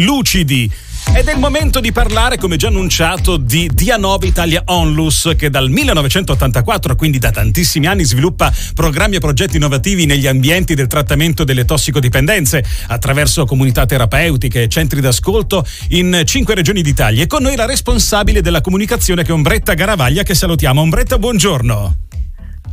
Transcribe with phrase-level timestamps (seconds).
[0.00, 0.68] lucidi.
[1.14, 5.70] Ed è il momento di parlare, come già annunciato, di Dianova Italia Onlus, che dal
[5.70, 11.64] 1984, quindi da tantissimi anni, sviluppa programmi e progetti innovativi negli ambienti del trattamento delle
[11.64, 17.22] tossicodipendenze attraverso comunità terapeutiche e centri d'ascolto in cinque regioni d'Italia.
[17.22, 20.80] E con noi la responsabile della comunicazione che è Ombretta Garavaglia, che salutiamo.
[20.80, 22.03] Ombretta, buongiorno.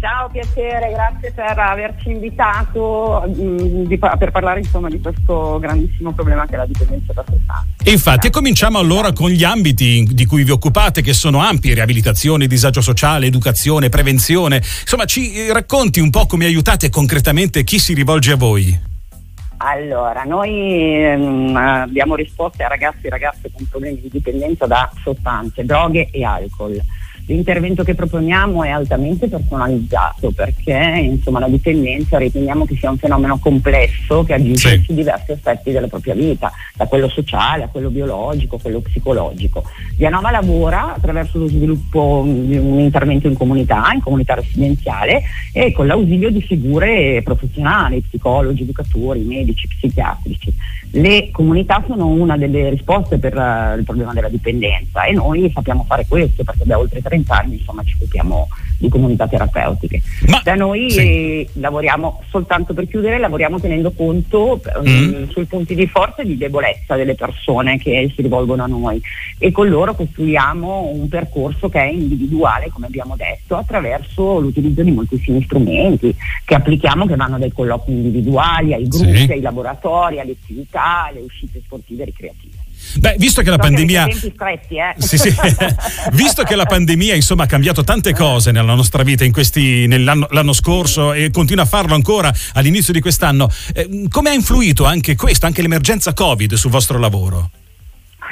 [0.00, 6.12] Ciao, piacere, grazie per averci invitato mh, mm, di, per parlare insomma, di questo grandissimo
[6.12, 7.90] problema che è la dipendenza da sostanze.
[7.90, 12.46] Infatti, e cominciamo allora con gli ambiti di cui vi occupate, che sono ampi: riabilitazione,
[12.46, 14.56] disagio sociale, educazione, prevenzione.
[14.56, 18.88] Insomma, ci racconti un po' come aiutate concretamente chi si rivolge a voi?
[19.58, 25.66] Allora, noi mh, abbiamo risposte a ragazzi e ragazze con problemi di dipendenza da sostanze,
[25.66, 26.80] droghe e alcol
[27.26, 33.38] L'intervento che proponiamo è altamente personalizzato perché insomma, la dipendenza riteniamo che sia un fenomeno
[33.38, 34.84] complesso che agisce sì.
[34.84, 39.64] su diversi aspetti della propria vita, da quello sociale a quello biologico, a quello psicologico.
[39.96, 45.86] Vianova lavora attraverso lo sviluppo di un intervento in comunità, in comunità residenziale e con
[45.86, 50.52] l'ausilio di figure professionali, psicologi, educatori, medici, psichiatrici.
[50.92, 55.84] Le comunità sono una delle risposte per uh, il problema della dipendenza e noi sappiamo
[55.86, 60.00] fare questo perché da oltre 30 30 anni insomma, ci occupiamo di comunità terapeutiche.
[60.28, 61.48] Ma, da noi sì.
[61.54, 65.12] lavoriamo soltanto per chiudere, lavoriamo tenendo conto mm.
[65.12, 69.00] um, sui punti di forza e di debolezza delle persone che si rivolgono a noi
[69.38, 74.90] e con loro costruiamo un percorso che è individuale, come abbiamo detto, attraverso l'utilizzo di
[74.92, 79.32] moltissimi strumenti che applichiamo che vanno dai colloqui individuali ai gruppi, sì.
[79.32, 82.59] ai laboratori, alle attività, alle uscite sportive e ricreative.
[82.98, 84.06] Beh, visto che la so pandemia.
[84.06, 84.94] Che stretti, eh?
[84.98, 85.34] sì, sì.
[86.12, 90.26] visto che la pandemia insomma, ha cambiato tante cose nella nostra vita in questi, nell'anno
[90.30, 95.14] l'anno scorso e continua a farlo ancora all'inizio di quest'anno, eh, come ha influito anche
[95.16, 97.50] questo, anche l'emergenza Covid sul vostro lavoro?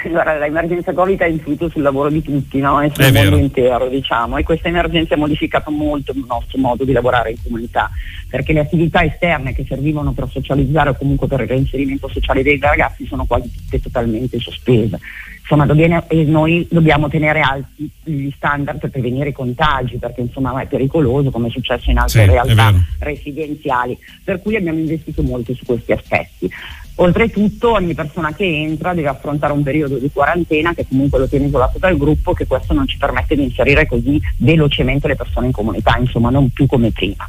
[0.04, 2.80] Allora, l'emergenza Covid ha influito sul lavoro di tutti no?
[2.80, 6.92] e sul mondo intero, diciamo, e questa emergenza ha modificato molto il nostro modo di
[6.92, 7.90] lavorare in comunità,
[8.28, 12.58] perché le attività esterne che servivano per socializzare o comunque per il reinserimento sociale dei
[12.58, 14.98] ragazzi sono quasi tutte totalmente sospese.
[15.40, 20.66] Insomma, dobbiamo, noi dobbiamo tenere alti gli standard per prevenire i contagi, perché insomma è
[20.66, 25.64] pericoloso, come è successo in altre sì, realtà residenziali, per cui abbiamo investito molto su
[25.64, 26.50] questi aspetti.
[26.96, 31.46] Oltretutto ogni persona che entra deve affrontare un periodo di quarantena che comunque lo tiene
[31.46, 35.52] isolato dal gruppo, che questo non ci permette di inserire così velocemente le persone in
[35.52, 37.26] comunità, insomma non più come prima.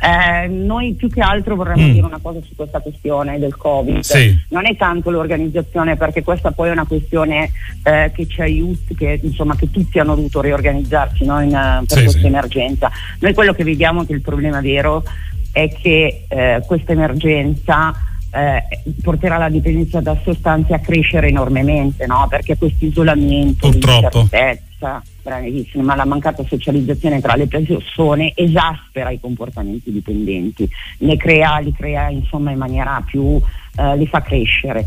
[0.00, 1.92] Eh, noi più che altro vorremmo mm.
[1.92, 4.00] dire una cosa su questa questione del Covid.
[4.00, 4.38] Sì.
[4.48, 7.50] Non è tanto l'organizzazione, perché questa poi è una questione
[7.82, 11.98] eh, che ci aiuta, che, insomma, che tutti hanno dovuto riorganizzarsi no, in, eh, per
[11.98, 12.26] sì, questa sì.
[12.26, 12.90] emergenza.
[13.20, 15.02] Noi quello che vediamo è che il problema vero
[15.52, 17.94] è che eh, questa emergenza
[18.34, 22.26] eh, porterà la dipendenza da sostanze a crescere enormemente, no?
[22.28, 24.58] perché questo isolamento, l'incertezza,
[25.22, 30.68] bravissimo, ma la mancata socializzazione tra le persone esaspera i comportamenti dipendenti,
[30.98, 33.40] ne crea, li crea insomma in maniera più,
[33.76, 34.84] eh, li fa crescere.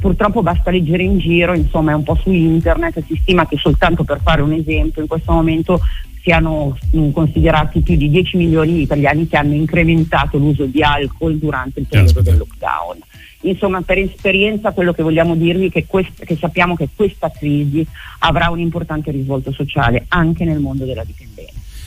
[0.00, 4.02] Purtroppo basta leggere in giro, insomma è un po' su internet, si stima che soltanto
[4.02, 5.78] per fare un esempio in questo momento
[6.22, 11.36] siano mm, considerati più di 10 milioni di italiani che hanno incrementato l'uso di alcol
[11.36, 12.98] durante il periodo del lockdown.
[13.42, 17.86] Insomma, per esperienza quello che vogliamo dirvi è che, quest- che sappiamo che questa crisi
[18.20, 21.29] avrà un importante risvolto sociale anche nel mondo della dipendenza.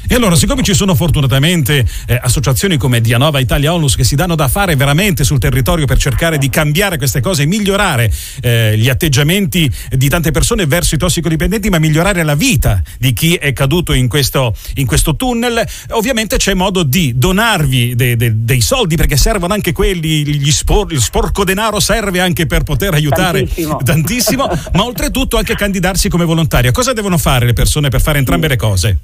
[0.06, 4.36] E allora, siccome ci sono fortunatamente eh, associazioni come Dianova Italia Onlus che si danno
[4.36, 8.90] da fare veramente sul territorio per cercare di cambiare queste cose e migliorare eh, gli
[8.90, 13.94] atteggiamenti di tante persone verso i tossicodipendenti, ma migliorare la vita di chi è caduto
[13.94, 19.16] in questo, in questo tunnel, ovviamente c'è modo di donarvi de, de, dei soldi perché
[19.16, 24.50] servono anche quelli, gli spor, il sporco denaro serve anche per poter aiutare tantissimo, tantissimo
[24.74, 26.72] ma oltretutto anche candidarsi come volontaria.
[26.72, 28.98] Cosa devono fare le persone per fare entrambe le cose?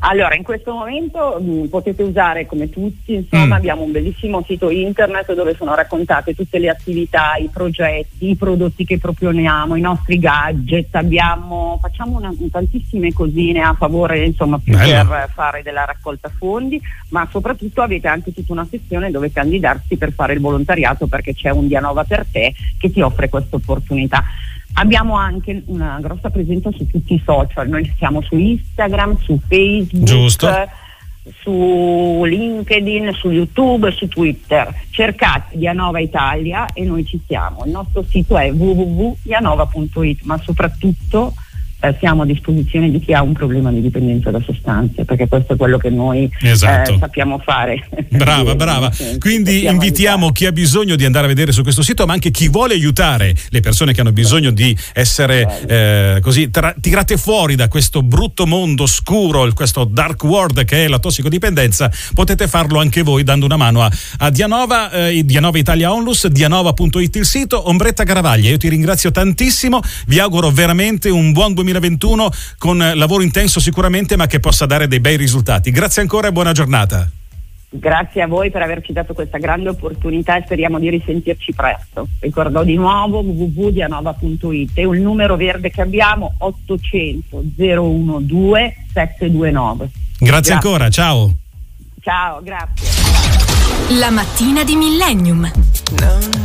[0.00, 3.52] Allora, in questo momento mh, mm, potete usare come tutti, insomma, mm.
[3.52, 8.84] abbiamo un bellissimo sito internet dove sono raccontate tutte le attività, i progetti, i prodotti
[8.84, 15.62] che proponiamo, i nostri gadget, abbiamo, facciamo una, tantissime cosine a favore, insomma, per fare
[15.62, 20.40] della raccolta fondi, ma soprattutto avete anche tutta una sezione dove candidarsi per fare il
[20.40, 24.22] volontariato perché c'è un Dianova per te che ti offre questa opportunità.
[24.78, 30.04] Abbiamo anche una grossa presenza su tutti i social, noi siamo su Instagram, su Facebook,
[30.04, 30.48] Giusto.
[31.40, 34.72] su LinkedIn, su YouTube, su Twitter.
[34.90, 37.64] Cercate Dianova Italia e noi ci siamo.
[37.64, 41.34] Il nostro sito è www.dianova.it, ma soprattutto
[41.80, 45.52] eh, siamo a disposizione di chi ha un problema di dipendenza da sostanze, perché questo
[45.52, 46.94] è quello che noi esatto.
[46.94, 47.86] eh, sappiamo fare.
[48.08, 48.90] Brava, brava.
[49.18, 50.32] Quindi invitiamo aiutare.
[50.32, 53.32] chi ha bisogno di andare a vedere su questo sito, ma anche chi vuole aiutare
[53.50, 58.44] le persone che hanno bisogno di essere eh, così tra- tirate fuori da questo brutto
[58.46, 63.56] mondo scuro, questo dark world che è la tossicodipendenza, potete farlo anche voi dando una
[63.56, 68.50] mano a, a Dianova, eh, Dianova Italia Onlus, dianova.it il sito, Ombretta Caravaglia.
[68.50, 74.16] Io ti ringrazio tantissimo, vi auguro veramente un buon 2020 2021 con lavoro intenso sicuramente,
[74.16, 75.70] ma che possa dare dei bei risultati.
[75.70, 77.08] Grazie ancora e buona giornata.
[77.70, 82.08] Grazie a voi per averci dato questa grande opportunità e speriamo di risentirci presto.
[82.20, 89.90] Ricordo di nuovo www.dianova.it e il numero verde che abbiamo 800 012 729.
[90.18, 91.34] Grazie, grazie ancora, ciao.
[92.00, 92.88] Ciao, grazie.
[93.98, 95.50] La mattina di Millennium.
[96.00, 96.36] No.